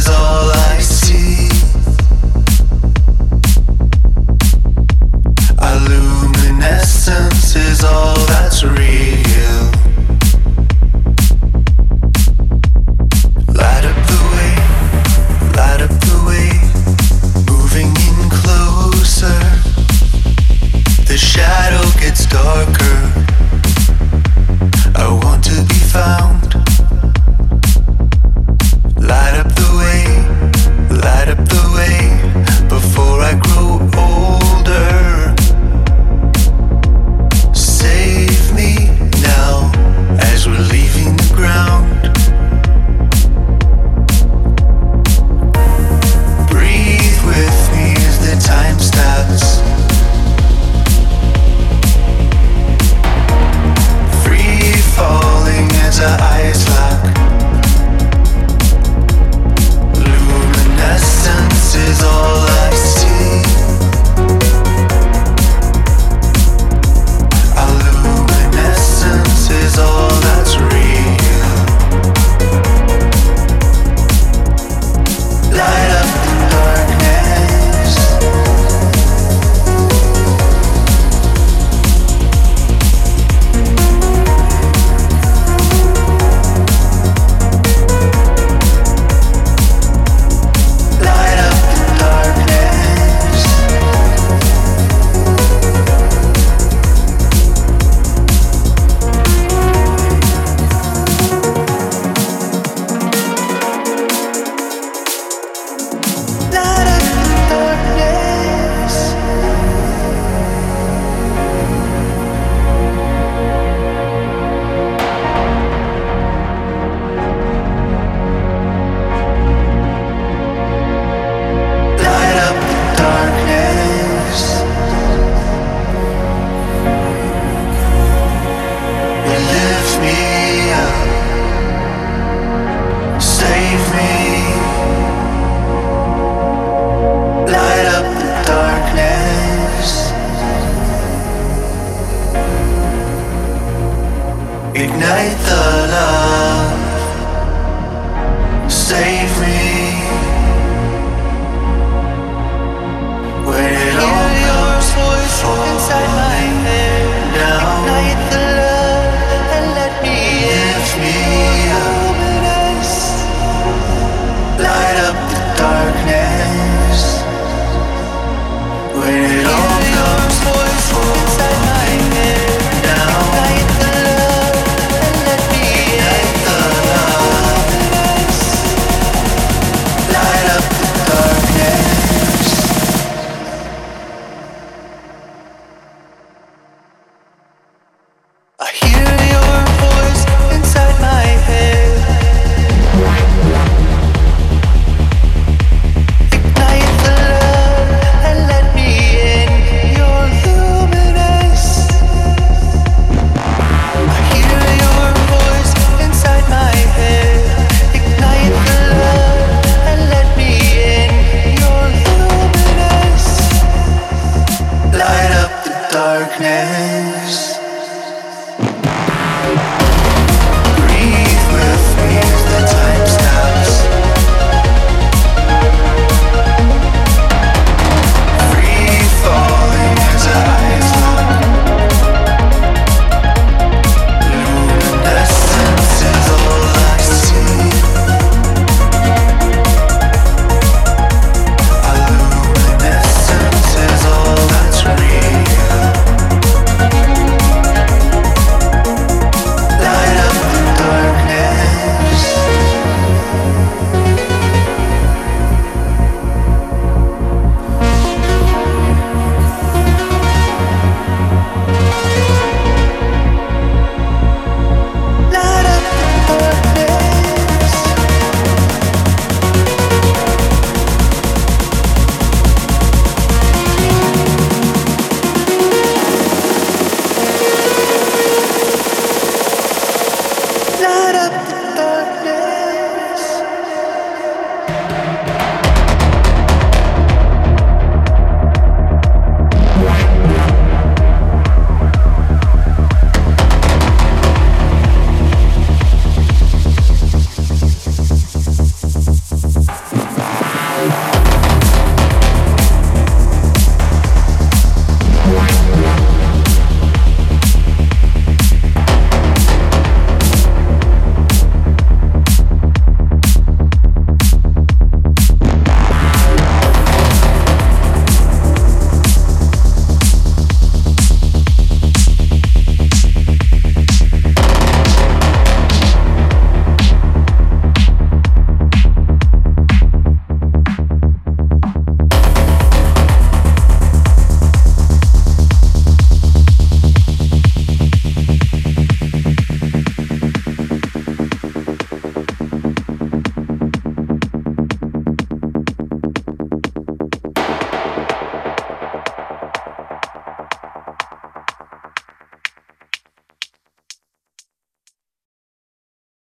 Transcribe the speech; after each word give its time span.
Is 0.00 0.08
all 0.08 0.50
I 0.50 0.78
see. 0.78 0.89